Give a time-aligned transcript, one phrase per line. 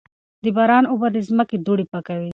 [0.43, 2.29] د باران اوبه د ځمکې دوړې پاکوي.